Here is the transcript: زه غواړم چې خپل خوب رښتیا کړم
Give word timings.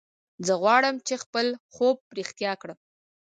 زه 0.45 0.53
غواړم 0.61 0.95
چې 1.07 1.13
خپل 1.23 1.47
خوب 1.73 1.97
رښتیا 2.17 2.53
کړم 2.61 2.77